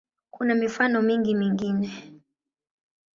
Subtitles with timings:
[0.31, 1.91] Kuna mifano mingi mingine.